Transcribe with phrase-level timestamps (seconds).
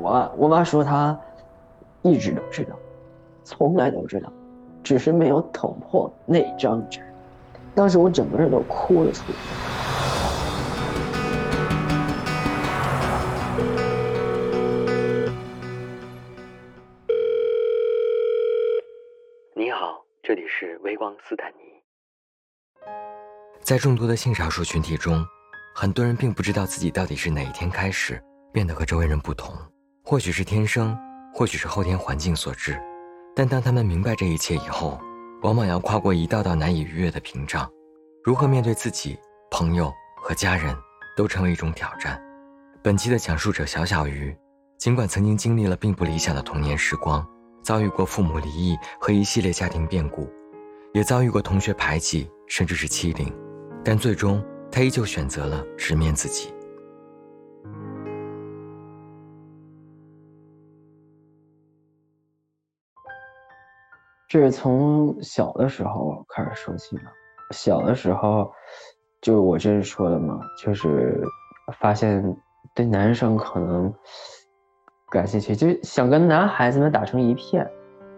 [0.00, 1.18] 我我妈说她
[2.02, 2.78] 一直都知道，
[3.42, 4.32] 从来都知道，
[4.82, 7.00] 只是没有捅破那张纸。
[7.74, 9.38] 当时我整个人都哭了出来。
[19.54, 21.56] 你好，这里是微光斯坦尼。
[23.60, 25.24] 在众多的性少数群体中，
[25.74, 28.22] 很多人并不知道自己到底是哪一天开始
[28.52, 29.52] 变得和周围人不同。
[30.10, 30.96] 或许是天生，
[31.34, 32.74] 或许是后天环境所致，
[33.36, 34.98] 但当他们明白这一切以后，
[35.42, 37.70] 往往要跨过一道道难以逾越的屏障。
[38.24, 39.18] 如何面对自己、
[39.50, 40.74] 朋友和家人，
[41.14, 42.18] 都成为一种挑战。
[42.82, 44.34] 本期的讲述者小小鱼，
[44.78, 47.22] 尽管曾经经历了并不理想的童年时光，
[47.62, 50.26] 遭遇过父母离异和一系列家庭变故，
[50.94, 53.30] 也遭遇过同学排挤，甚至是欺凌，
[53.84, 56.48] 但最终他依旧选择了直面自己。
[64.28, 67.02] 这是从小的时候开始说起的。
[67.50, 68.52] 小的时候，
[69.22, 71.18] 就我这是说的嘛，就是
[71.78, 72.36] 发现
[72.74, 73.90] 对男生可能
[75.10, 77.66] 感兴趣，就想跟男孩子们打成一片，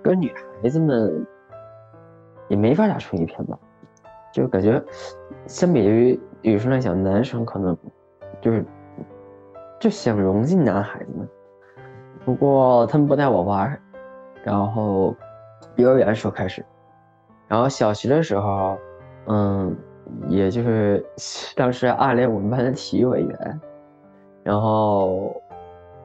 [0.03, 1.25] 跟女孩子们
[2.49, 3.57] 也没法打成一片吧。
[4.33, 4.83] 就感觉
[5.47, 7.79] 相比于女生来讲，男生可能
[8.41, 8.67] 就是
[9.79, 11.29] 就想融进男孩子们。
[12.25, 13.81] 不过他们不带我玩，
[14.43, 15.15] 然后。
[15.77, 16.65] 幼儿园时候开始，
[17.49, 18.77] 然后小学的时候，
[19.27, 19.77] 嗯，
[20.29, 21.05] 也就是
[21.57, 23.61] 当时暗恋我们班的体育委员，
[24.43, 25.35] 然后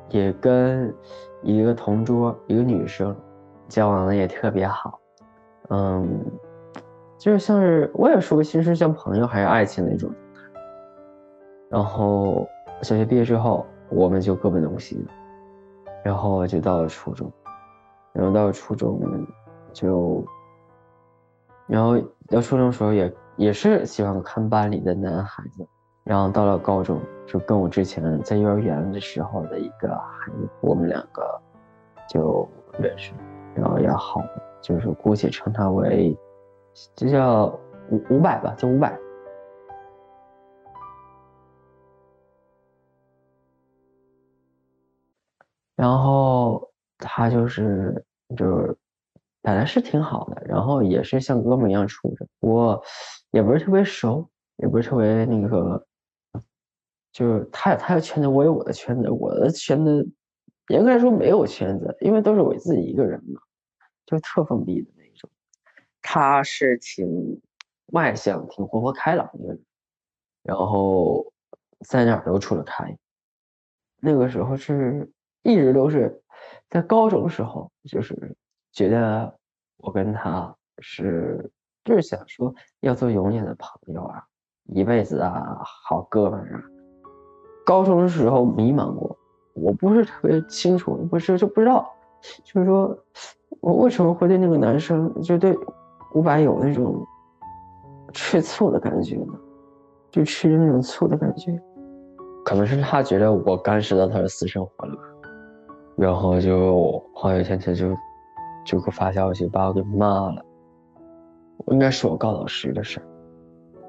[0.09, 0.93] 也跟
[1.41, 3.15] 一个同桌一个女生
[3.67, 4.99] 交往的也特别好，
[5.69, 6.23] 嗯，
[7.17, 10.11] 就是像是我也说不清是像朋友还是爱情那种。
[11.69, 12.47] 然后
[12.81, 15.11] 小学毕业之后，我们就各奔东西了，
[16.03, 17.29] 然后就到了初中，
[18.13, 18.99] 然后到了初中。
[19.75, 20.25] 就，
[21.67, 25.67] 然后到初中时候也也是喜欢看班里的男孩子，
[26.05, 31.41] 然后到了高中就跟我之前在幼儿园的时候的一个孩子，我们两个
[32.07, 32.47] 就
[32.79, 33.13] 认识，
[33.53, 34.23] 然后也好，
[34.61, 36.17] 就是姑且称他为，
[36.95, 37.47] 就叫
[37.91, 38.97] 五五百吧，叫五百。
[45.75, 46.65] 然后
[46.97, 48.01] 他就是
[48.37, 48.73] 就是。
[49.45, 52.83] 本来是挺好的，然后也是像哥们一样处着，我
[53.29, 55.85] 也不是特别熟，也不是特别那个，
[57.11, 60.09] 就是他有他的圈子，我有我的圈子，我的圈子
[60.69, 63.39] 严格来说没有圈子，因为都是我自己一个人嘛，
[64.07, 65.29] 就特封闭的那种。
[66.01, 67.39] 他是挺
[67.91, 69.63] 外向、挺活泼开朗的人，
[70.41, 71.31] 然后
[71.87, 72.97] 在哪都处得开。
[74.01, 75.07] 那个时候是
[75.43, 76.19] 一直都是
[76.71, 78.35] 在高中时候，就是。
[78.75, 79.33] 觉得
[79.77, 81.49] 我跟他是
[81.85, 84.21] 就是想说要做永远的朋友啊，
[84.65, 86.61] 一辈子啊，好哥们啊。
[87.65, 89.17] 高中的时候迷茫过，
[89.53, 91.89] 我不是特别清楚，不是就不知道，
[92.43, 92.95] 就是说
[93.61, 95.57] 我为什么会对那个男生就对
[96.13, 97.01] 伍佰有那种
[98.11, 99.33] 吃醋的感觉呢？
[100.11, 101.57] 就吃那种醋的感觉，
[102.43, 104.97] 可能是他觉得我干涉到他的私生活了，
[105.95, 107.95] 然后就好有一天他就。
[108.65, 110.43] 就给我发消息把我给骂了，
[111.65, 113.05] 我应该是我告老师的事儿。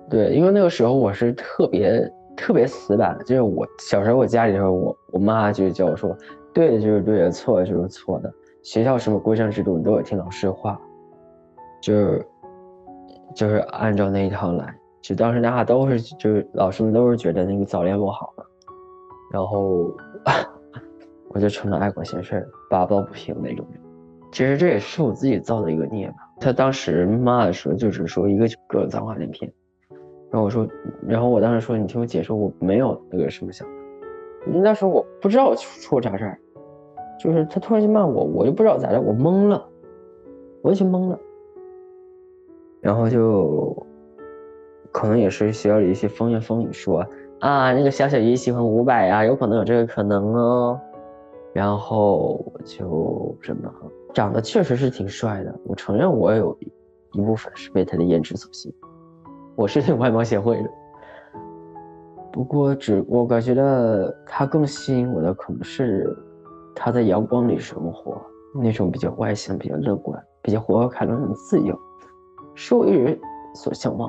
[0.09, 6.16] 对，因为那个时候我是特别特别死板的，就是我小时候我家里头，我我妈就叫我说，
[6.54, 8.32] 对的就是对的，错的就是错的，
[8.62, 10.81] 学校什么规章制度你都得听老师话，
[11.81, 12.26] 就是
[13.34, 14.72] 就是按照那一套来。
[15.00, 18.44] 就当时大家都是就是老师们都是觉得那个早恋不好嘛，
[19.32, 19.91] 然后
[21.31, 23.81] 我就成了爱管闲事、八抱不平那种人。
[24.31, 26.16] 其实这也是我自己造的一个孽吧。
[26.38, 29.50] 他当时骂的时候，就是说一个个脏话连篇。
[30.31, 30.66] 然后我说，
[31.06, 33.75] 然后我当时说，你听我解释，我没有那个什么想法。
[34.62, 36.38] 那时候我不知道出啥事儿，
[37.19, 39.67] 就是他突然间骂我，我就不知道咋的，我懵了，
[40.62, 41.19] 完全懵了。
[42.81, 43.87] 然后就
[44.93, 47.06] 可能也是学校里一些风言风语说
[47.40, 50.79] 啊，那个小小鱼喜欢五百呀，有可能有这个可能哦。
[51.52, 53.72] 然后我就什么。
[54.17, 56.59] 长得确实是挺帅的，我承认我有
[57.13, 58.75] 一部分是被他的颜值所吸引，
[59.55, 60.71] 我是挺外貌协会的。
[62.33, 63.63] 不过只我感觉到
[64.25, 66.17] 他更吸引我的可能是
[66.75, 68.19] 他在阳光里生活，
[68.55, 71.79] 那种比较外向、比较乐观、比较活泼开朗、很自由，
[72.55, 73.21] 是我一直
[73.55, 74.09] 所向往。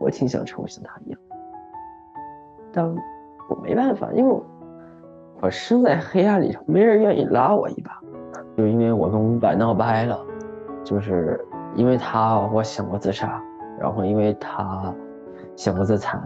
[0.00, 1.20] 我挺想成为像他一样，
[2.72, 2.84] 但
[3.48, 4.44] 我没办法，因为我
[5.40, 8.01] 我身在黑暗里，没人愿意拉我一把。
[9.02, 10.16] 我跟伍佰闹掰了，
[10.84, 11.44] 就是
[11.74, 13.42] 因为他我想过自杀，
[13.80, 14.94] 然后因为他
[15.56, 16.22] 想过自残，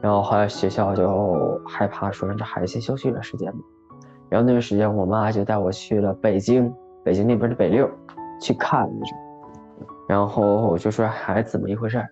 [0.00, 3.58] 然后后来学校就害怕说让这孩子先休息一段时间吧。
[4.30, 6.74] 然后那段时间，我妈就带我去了北京，
[7.04, 7.86] 北京那边的北六
[8.40, 9.18] 去看那种。
[10.08, 12.08] 然后我就说孩子怎么一回事儿，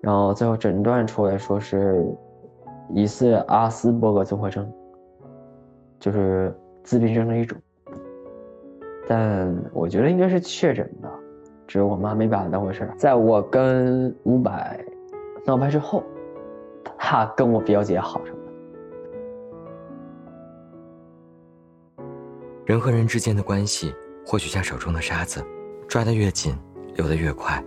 [0.00, 2.06] 然后最后诊断出来说是
[2.94, 4.72] 疑似阿斯伯格综合征，
[5.98, 7.58] 就是自闭症的一种。
[9.10, 11.10] 但我觉得应该是确诊的，
[11.66, 12.88] 只是我妈没把它当回事。
[12.96, 14.78] 在我跟伍佰
[15.44, 16.04] 闹掰之后，
[16.96, 18.42] 他跟我表姐好上了。
[22.64, 23.92] 人和人之间的关系，
[24.24, 25.44] 或许像手中的沙子，
[25.88, 26.54] 抓得越紧，
[26.94, 27.60] 流得越快。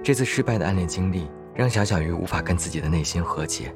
[0.00, 3.74] 这次失败的暗恋经历，让小小鱼无法跟自己的内心和解。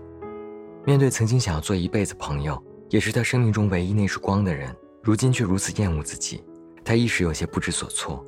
[0.85, 2.57] 面对曾经想要做一辈子朋友，
[2.91, 4.73] 也是他生命中唯一那束光的人，
[5.03, 6.45] 如今却如此厌恶自己，
[6.87, 8.25] 他一时有些不知所措。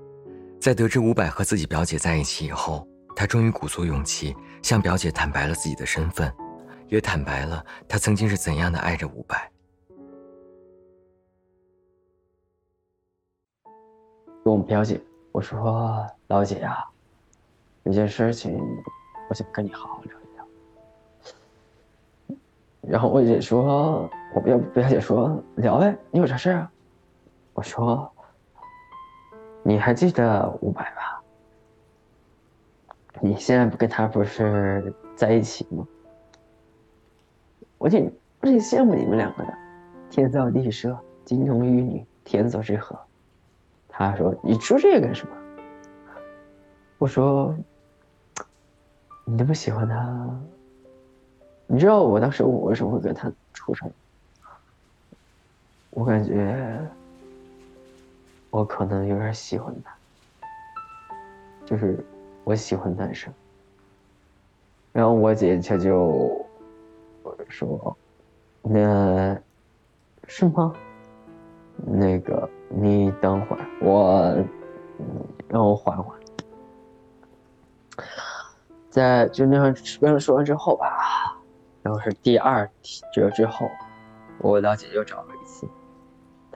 [0.60, 2.84] 在得知伍佰和自己表姐在一起以后，
[3.14, 4.34] 他终于鼓足勇气
[4.64, 6.34] 向表姐坦白了自己的身份，
[6.88, 9.48] 也坦白了他曾经是怎样的爱着伍佰。
[14.44, 15.00] 跟我表姐
[15.30, 16.84] 我说：“老姐呀，
[17.84, 18.60] 有件事情，
[19.30, 20.44] 我想跟你好好聊一聊。”
[22.90, 26.68] 然后我姐说：“我表表姐说聊呗，你有啥事啊？”
[27.54, 28.12] 我说
[29.62, 31.22] ：“你还记得伍佰吧？
[33.20, 35.86] 你现在不跟他不是在一起吗？
[37.76, 39.52] 我挺我挺羡慕你们两个的，
[40.10, 42.98] 天造地设，金童玉女，天作之合。”
[43.88, 45.36] 他说：“你说这个干什么？”
[46.98, 47.54] 我说
[49.26, 50.40] ：“你那么喜欢他，
[51.66, 53.90] 你知道我当时我为什么会跟他处上？
[55.90, 56.80] 我感觉
[58.50, 59.94] 我可能有点喜欢他，
[61.64, 62.04] 就是
[62.44, 63.32] 我喜欢男生。
[64.92, 66.46] 然后我姐姐就
[67.48, 67.96] 说
[68.62, 69.38] ：‘那
[70.26, 70.74] 是吗？’
[71.86, 74.36] 那个。”你等会儿，我
[75.48, 76.20] 让我缓缓。
[78.90, 81.34] 在就那样跟他说完之后吧，
[81.82, 82.70] 然后是第二
[83.10, 83.70] 这之后，
[84.40, 85.66] 我老姐又找了一次，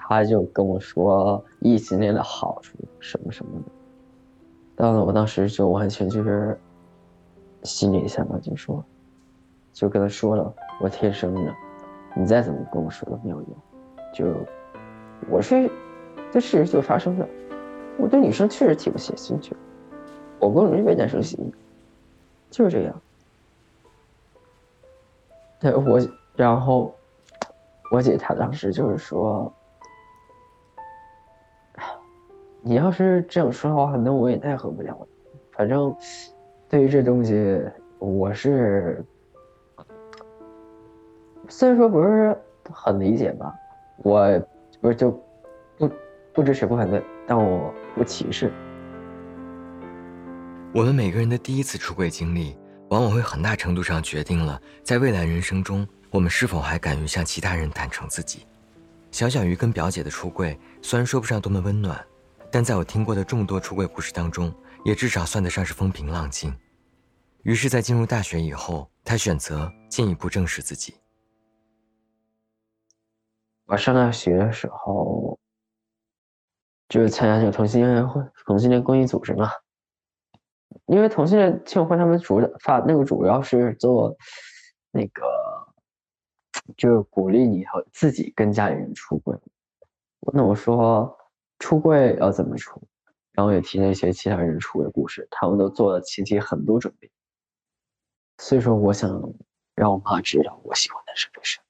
[0.08, 3.72] 他就跟我说异性恋的好处什么什么的。
[4.75, 6.58] 到了我当时就完全就是
[7.62, 8.84] 心里想法就说，
[9.72, 11.54] 就跟他说了，我天生的，
[12.16, 13.49] 你再怎么跟我说都没有用，
[14.14, 14.26] 就
[15.31, 15.70] 我是。
[16.31, 17.28] 这事实就发生了，
[17.98, 19.55] 我对女生确实挺不起兴趣，
[20.38, 21.52] 我更容易被男生吸引，
[22.50, 23.02] 就是这样。
[25.60, 26.00] 对我，
[26.34, 26.94] 然后
[27.90, 29.52] 我姐她当时就是说，
[32.62, 34.96] 你要是这样说的话，那我也奈何不了。
[35.52, 35.94] 反正
[36.68, 37.60] 对于这东西，
[37.98, 39.04] 我是
[41.48, 42.36] 虽然说不是
[42.72, 43.52] 很理解吧，
[43.98, 44.40] 我
[44.80, 45.10] 不是就。
[45.78, 45.90] 不
[46.32, 48.52] 不支持不反对，但我不歧视。
[50.72, 52.56] 我们每个人的第一次出柜经历，
[52.88, 58.46] 往往会很大程度上决定了在未来人生中，我们是否还敢于向其他人坦诚自己。
[59.10, 61.98] 小小鱼跟表姐的出柜，虽然说不上多么温暖，
[62.52, 64.54] 但在我听过的众多出轨故事当中，
[64.84, 66.54] 也至少算得上是风平浪静。
[67.42, 70.94] 于是，在进入大学以后，他选择进一步正视自己。
[73.64, 75.38] 我上大学的时候。
[76.88, 79.50] 就是参加这个同性恋会、同性恋公益组织嘛，
[80.84, 84.14] 因为同性恋庆会他们主发那个主要是做
[84.90, 85.22] 那个，
[86.76, 89.34] 就是鼓励你和自己跟家里人出轨。
[90.34, 91.16] 那我说
[91.62, 92.82] 出柜要怎么出，
[93.31, 97.08] 然后也提了一些其他人出柜故事，他们都做了前期很多准备。
[98.38, 99.08] 所以说，我想
[99.76, 101.60] 让我妈知道我喜欢的是不是。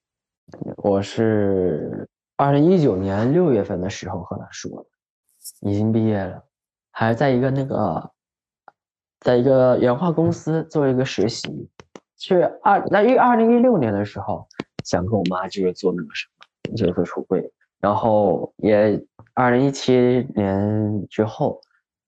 [0.79, 4.89] 我是二零一九年六月份的时候和她说的。
[5.61, 6.43] 已经毕业了，
[6.91, 8.13] 还在一个那个，
[9.21, 11.69] 在一个原画公司做一个实习。
[12.17, 14.49] 是二那一二零一六年的时候，
[14.85, 17.53] 想跟我妈就是做那个什么，就是出柜。
[17.81, 19.95] 然后也二零一七
[20.35, 21.61] 年之后，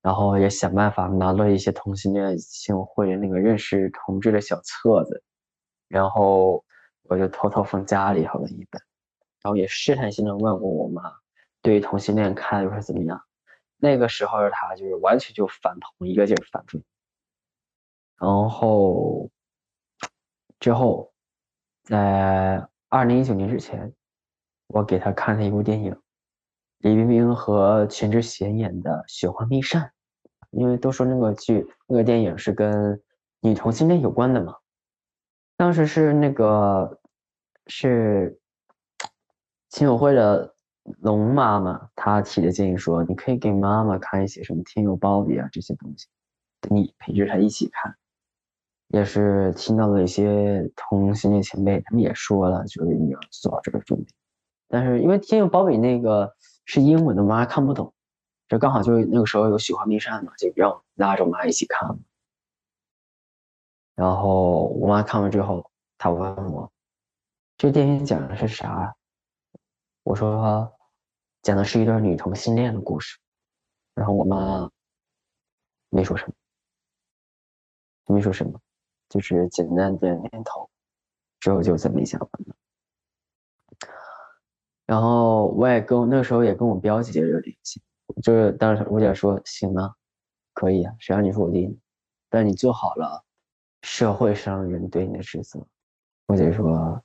[0.03, 5.23] 然后也想办法拿了一些同性恋性会那个认识同志的小册子，
[5.89, 6.63] 然后
[7.05, 8.83] 我就偷偷放家里头了一本，
[9.43, 11.03] 然后也试探性的问过我妈，
[11.63, 13.23] 对同性恋看法是怎么样。
[13.79, 16.83] 那个时候的他就是完全就反同一个劲儿反对，
[18.19, 19.31] 然后
[20.61, 21.13] 之后
[21.85, 23.95] 在二零一九年之前，
[24.67, 25.99] 我给他看了一部电影，
[26.85, 29.83] 李冰冰和全智贤演的《雪花秘扇》，
[30.51, 33.01] 因为都说那个剧、那个电影是跟
[33.41, 34.55] 女同性恋有关的嘛。
[35.57, 37.01] 当时是那个
[37.69, 38.39] 是
[39.71, 40.55] 亲友会的
[41.01, 46.07] 龙妈妈，她提的建议说，你可以给妈妈看一些什么《天佑鲍比》啊这些东西，
[46.69, 47.97] 你陪着她一起看。
[48.89, 54.07] 也是听到了一些同性恋前辈，他们也说了，就是你要做好这个重点。
[54.69, 56.31] 但是因为《天佑鲍比》那个
[56.65, 57.93] 是英文的，我妈看不懂。
[58.49, 61.99] 这刚好就那个时候有《雪花秘扇》嘛，就让拉着我妈一起看。
[63.95, 66.71] 然后我妈看完之后，她问我
[67.57, 68.95] ：“这电影讲的是啥？”
[70.05, 70.71] 我说
[71.43, 73.19] ：“讲的是一段女同性恋的故事。”
[73.95, 74.71] 然后我妈
[75.91, 76.33] 没说什么，
[78.15, 78.61] 没说什么。
[79.09, 80.69] 就是简单点点头，
[81.39, 82.57] 之后就再没下文了。
[84.87, 87.83] 然后我也跟那时候也跟我表姐有联系，
[88.23, 89.95] 就是当时我姐说行啊，
[90.53, 91.75] 可以啊，谁让你是我弟呢，
[92.29, 93.25] 但你做好了
[93.83, 95.67] 社会上人对你的职责。
[96.27, 97.03] 我姐说，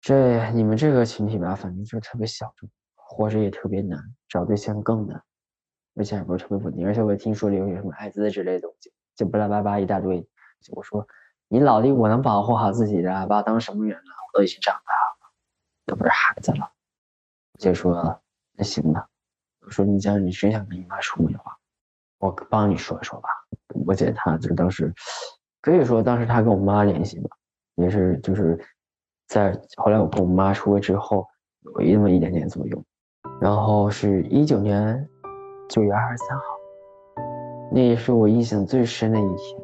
[0.00, 3.98] 这你们这个群体吧，反正就特别小众，活着也特别难，
[4.28, 5.22] 找对象更难，
[5.94, 6.86] 而且还不是特别稳定。
[6.86, 10.28] 而且我也听说里有什么艾滋之类的东西，就巴拉巴拉一大堆。
[10.72, 11.06] 我说，
[11.48, 14.02] 你老弟，我能保护好自己的，把我当什么人了？
[14.32, 15.32] 我都已经长大了，
[15.86, 16.70] 都不是孩子了。
[17.58, 18.20] 姐说，
[18.56, 19.06] 那行吧。
[19.60, 21.56] 我说，你讲，你真想跟你妈说句话，
[22.18, 23.28] 我帮你说一说吧。
[23.86, 24.92] 我姐她就当时，
[25.60, 27.30] 可以说当时她跟我妈联系吧，
[27.76, 28.58] 也是就是
[29.26, 31.26] 在后来我跟我妈说之后，
[31.62, 32.84] 有那么一点点作用。
[33.40, 35.08] 然后是一九年
[35.68, 36.44] 九月二十三号，
[37.72, 39.60] 那也是我印象最深的一天。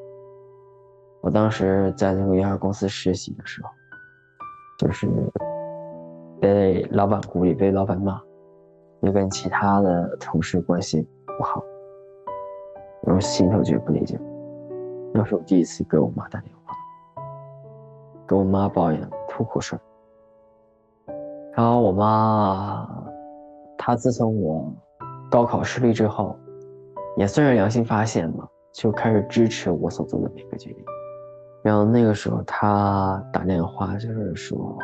[1.23, 3.68] 我当时在那个婴儿公司实习的时候，
[4.78, 5.06] 就是
[6.40, 8.20] 被老板孤立，被老板骂，
[9.00, 11.06] 也跟其他的同事关系
[11.38, 11.62] 不好，
[13.02, 14.18] 然后心头就不理解。
[15.12, 16.75] 那是我第一次给我妈打电话，
[18.26, 19.78] 给我妈抱怨吐苦水。
[21.52, 22.88] 然后我妈，
[23.76, 24.73] 她自从我
[25.30, 26.37] 高考失利之后，
[27.16, 30.85] 也算是良心发现嘛，就开始支持我所做的每个决定。
[31.62, 34.78] 然后那个时候，她打电话就是说，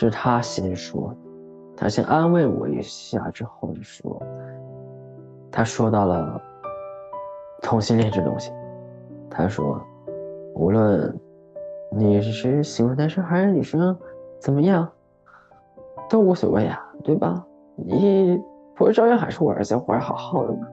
[0.00, 1.14] 是他先说，
[1.76, 4.22] 他先安慰我一下，之后就说，
[5.50, 6.40] 他说到了
[7.60, 8.50] 同性恋这东西，
[9.28, 9.78] 他说，
[10.54, 11.14] 无论
[11.90, 13.94] 你是喜欢男生还是女生，
[14.38, 14.88] 怎么样，
[16.08, 17.44] 都无所谓啊，对吧？
[17.76, 18.40] 你
[18.74, 20.66] 不是照样还是我儿子，活得好好的吗？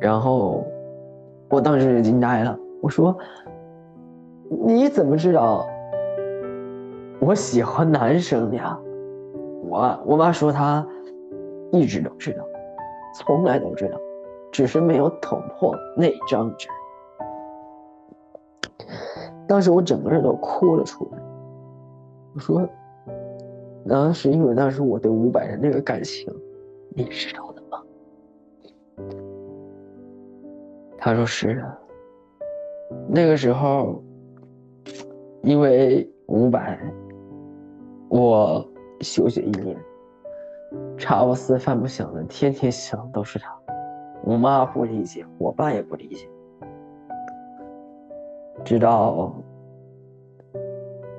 [0.00, 0.66] 然后
[1.48, 2.58] 我当时就惊呆了。
[2.82, 3.16] 我说
[4.66, 5.68] ：“你怎么知道
[7.20, 8.78] 我喜欢男生呀？”
[9.62, 10.84] 我我妈说她
[11.70, 12.44] 一直都知道，
[13.14, 13.98] 从来都知道，
[14.50, 16.68] 只是没有捅破那张纸。
[19.46, 21.18] 当时我整个人都哭了出来。
[22.34, 22.66] 我说
[23.84, 26.32] ：“那是因为那时我对伍佰的那个感情，
[26.90, 27.82] 你知道的吗？”
[30.96, 31.78] 他说：“是的。”
[33.08, 34.02] 那个时候，
[35.42, 36.78] 因为伍佰，
[38.10, 38.68] 我
[39.02, 39.76] 休学一年，
[40.98, 43.56] 茶不思饭不想的，天天想都是他。
[44.24, 46.28] 我妈不理解，我爸也不理解，
[48.64, 49.32] 直到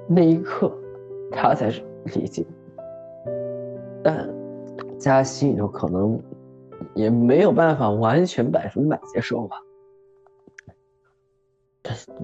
[0.06, 0.70] 那一刻，
[1.32, 1.82] 他才是
[2.14, 2.46] 理解。
[4.04, 4.28] 但
[4.78, 6.22] 大家心里头可能
[6.94, 9.56] 也没有办法完全百分百接受吧。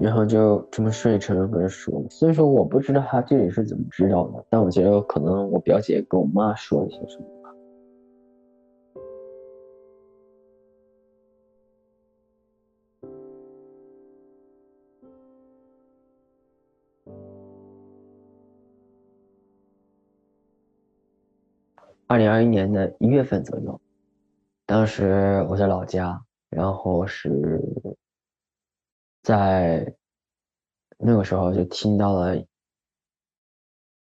[0.00, 7.54] 然后就这么顺理成章跟他说，所以说我不知道他具体是怎么知道的，但我觉得可能我表姐跟我妈说了些什么吧。
[22.06, 23.80] 二零二一年的一月份左右，
[24.64, 27.60] 当时我在老家，然后是。
[29.28, 29.94] 在
[30.96, 32.42] 那个时候就听到了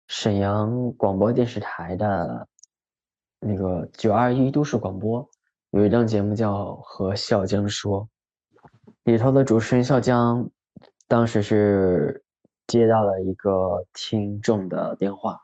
[0.07, 2.47] 沈阳广播电视台的
[3.39, 5.29] 那个九二一都市广播，
[5.69, 8.09] 有一档节目叫《和笑江说》，
[9.03, 10.49] 里头的主持人笑江
[11.07, 12.23] 当时是
[12.65, 15.39] 接到了一个听众的电话，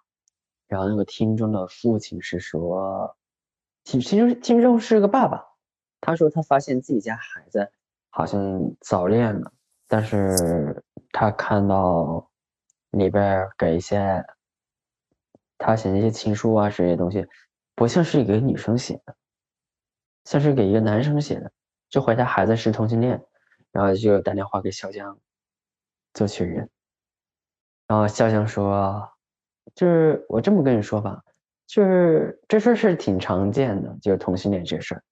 [0.67, 3.15] 然后那个听众的父亲是说，
[3.83, 5.45] 听听众听众是个爸爸，
[6.01, 7.71] 他说他发现自己家孩子
[8.09, 9.53] 好像早恋了。
[9.87, 12.29] 但是他看到
[12.91, 14.25] 里边给一些
[15.57, 17.25] 他写那些情书啊这些东西，
[17.73, 19.15] 不像是给女生写的，
[20.25, 21.51] 像是给一个男生写的，
[21.89, 23.23] 就怀他孩子是同性恋，
[23.71, 25.17] 然后就打电话给小江
[26.13, 26.69] 做确认，
[27.87, 29.09] 然后肖江说，
[29.73, 31.23] 就是我这么跟你说吧，
[31.65, 35.03] 就是这事儿是挺常见的，就是同性恋这事儿，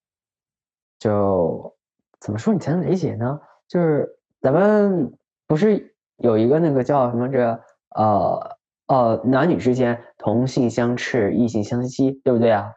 [0.99, 1.75] 就
[2.19, 3.39] 怎么说你才能理解呢？
[3.67, 4.07] 就是
[4.45, 5.11] 咱们
[5.47, 7.59] 不是有一个那个叫什么这
[7.95, 8.55] 呃。
[8.87, 12.75] 呃，男女之间同性相斥，异性相吸，对不对啊？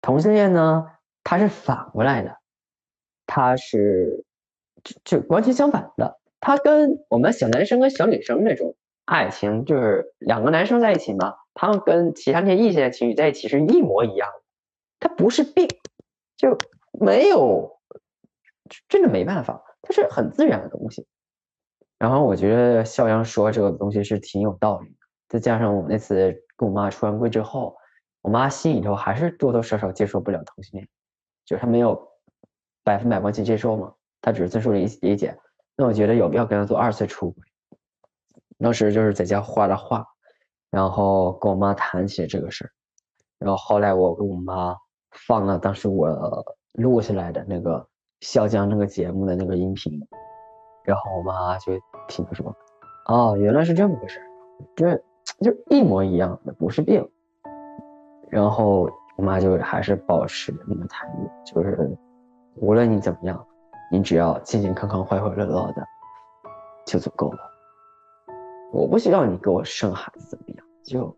[0.00, 0.86] 同性恋呢，
[1.22, 2.38] 它是反过来的，
[3.26, 4.24] 它是
[4.82, 6.18] 就就完全相反的。
[6.40, 14.42] 它跟我们小男生跟小女生那种爱情，就是两个男生在一起嘛，他们跟其他那些异性的情侣在一起是一模一样的。
[14.98, 15.68] 它不是病，
[16.38, 16.56] 就
[16.98, 17.78] 没有，
[18.88, 21.06] 真的没办法，它是很自然的东西。
[21.98, 24.96] 然后我觉得肖阳说这个东西是挺有道理的，
[25.28, 27.76] 再加上我那次跟我妈出完柜之后，
[28.20, 30.88] 我妈心里头还是多多少少接受不了同性恋，
[31.44, 31.96] 就是她没有
[32.82, 35.38] 百分百完全接受嘛，她只是接受理理解。
[35.76, 37.42] 那我觉得有必要跟她做二次出轨。
[38.58, 40.04] 当时就是在家画了画，
[40.70, 42.70] 然后跟我妈谈起这个事儿，
[43.38, 44.76] 然后后来我跟我妈
[45.12, 47.88] 放了当时我录下来的那个
[48.20, 50.00] 笑江那个节目的那个音频。
[50.84, 51.72] 然后我妈就
[52.06, 52.54] 听说，
[53.08, 54.20] 哦，原来是这么回事，
[54.76, 54.96] 这
[55.40, 57.08] 就一模一样的，不是病。
[58.28, 61.96] 然后我妈就还是保持那个态度，就是
[62.54, 63.44] 无论你怎么样，
[63.90, 65.84] 你只要健健康康、快快乐乐的
[66.84, 67.38] 就足够了。
[68.72, 71.16] 我不需要你给我生孩子怎么样，就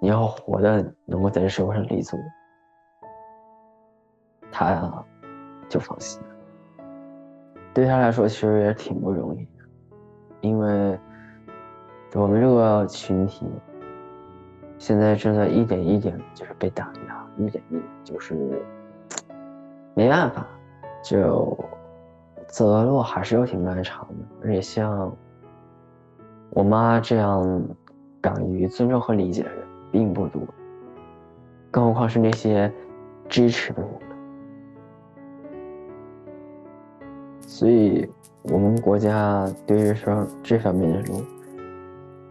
[0.00, 2.16] 你要活的能够在这社会上立足，
[4.52, 5.04] 他呀
[5.74, 6.28] 就放心了。
[7.74, 9.64] 对他来说，其实也挺不容易的，
[10.40, 10.96] 因为
[12.14, 13.44] 我们这个群体
[14.78, 18.62] 现在正在一点一点就是被打压，一点一点就是
[19.94, 20.46] 没办法，
[21.02, 21.58] 就
[22.46, 24.14] 走的路还是有挺漫长的。
[24.44, 25.12] 而且像
[26.50, 27.60] 我妈这样
[28.20, 30.40] 敢于尊重和理解的人并不多，
[31.72, 32.72] 更何况是那些
[33.28, 34.13] 支持的人。
[37.54, 38.04] 所以，
[38.42, 41.24] 我们国家对于说这方面的路，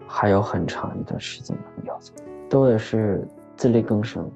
[0.05, 1.55] 还有很长一段时间
[1.85, 2.11] 要走，
[2.49, 4.29] 都得是自力更生，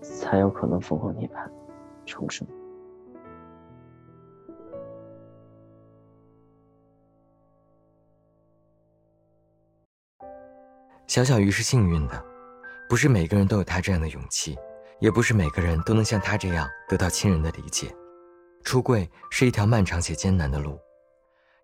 [0.00, 1.48] 才有可能凤凰涅槃，
[2.04, 2.44] 重生。
[11.06, 12.24] 小小鱼是幸运的，
[12.88, 14.58] 不是每个人都有他这样的勇气，
[14.98, 17.94] 也不是每个人都能像他这样得到亲人的理解。
[18.62, 20.78] 出柜是一条漫长且艰难的路，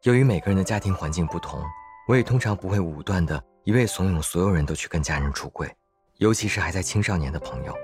[0.03, 1.63] 由于每个人的家庭环境不同，
[2.07, 5.71] 我也通常不会武断的一味怂恿所有人都去跟家人出柜，
[6.17, 7.75] 尤其是还在青少年的朋友，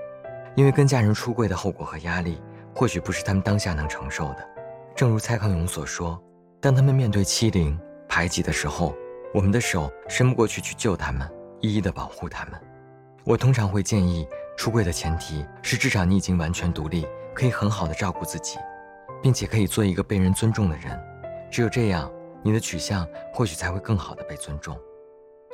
[0.55, 2.41] 因为跟家人出柜的后果和压力，
[2.75, 4.47] 或许不是他们当下能承受的。
[4.95, 6.21] 正如蔡康永所说，
[6.61, 8.93] 当他们面对欺凌、排挤的时候，
[9.33, 11.27] 我们的手伸不过去去救他们，
[11.61, 12.61] 一一的保护他们。
[13.23, 18.57] 我通常会建议，出柜的前提是至少你已经完全独立，可以很好的照顾自己。
[19.25, 21.03] 并且可以做一个被人尊重的人，
[21.49, 22.11] 只有这样，
[22.43, 24.79] 你的取向或许才会更好的被尊重。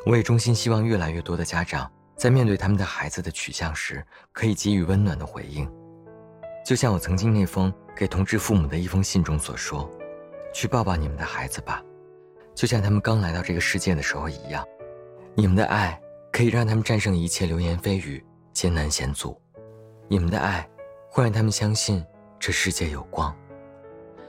[0.05, 5.71] 我也衷心希望越来越多的家长在面对他们的孩子的取向时，可以给予温暖的回应。
[6.65, 9.89] 就像我曾经那封给同志父母的一封信中所说
[10.53, 11.81] ：“去抱抱你们的孩子吧，
[12.53, 14.65] 就像他们刚来到这个世界的时候一样。
[15.33, 15.97] 你们的爱
[16.29, 19.41] 可以让他们战胜一切流言蜚语、艰难险阻。
[20.09, 20.69] 你们的爱
[21.09, 22.05] 会让他们相信
[22.37, 23.33] 这世界有光。”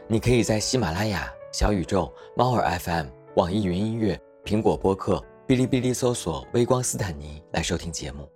[0.09, 8.29] 你可以在喜马拉雅、小宇宙、猫耳 FM、网易云音乐、苹果播客、哔哩哔哩搜索“微光斯坦尼”来收听节目。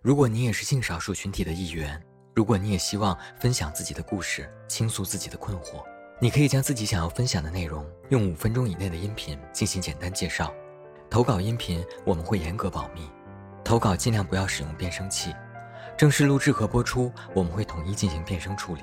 [0.00, 2.00] 如果你也是性少数群体的一员，
[2.32, 5.84] 如果你也希望分享自己的故事、倾诉自己的困惑，
[6.20, 10.54] 你可以将自己想要分享的内容用五分钟以内的音频进行简单介绍。
[11.10, 13.02] 投稿音频我们会严格保密，
[13.64, 15.34] 投稿尽量不要使用变声器。
[15.98, 18.80] 正式录制和播出我们会统一进行变声处理。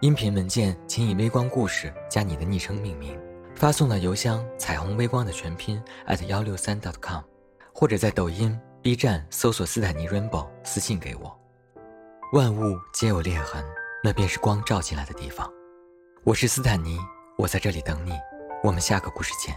[0.00, 3.20] 音频文件请以“微光故事”加你的昵称命名，
[3.56, 7.20] 发送到邮箱“彩虹微光”的全拼 at 幺六三 dot .com，
[7.74, 11.36] 或者在抖音、B 站搜索“斯坦尼 Rainbow” 私信给我。
[12.32, 13.64] 万物皆有裂痕，
[14.04, 15.52] 那便是光照进来的地方。
[16.22, 16.96] 我是斯坦尼，
[17.36, 18.12] 我在这里等你。
[18.62, 19.56] 我们下个故事见。